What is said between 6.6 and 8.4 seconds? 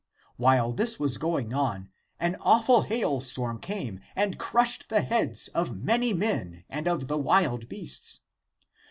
and of the wild beasts.